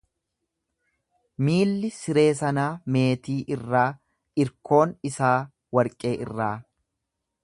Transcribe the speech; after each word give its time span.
Miilli 1.49 1.91
siree 1.97 2.23
sanaa 2.39 2.71
meetii 2.95 3.37
irraa, 3.57 3.85
irkoon 4.45 4.97
isaa 5.11 5.37
warqee 5.79 6.15
irraa, 6.27 6.53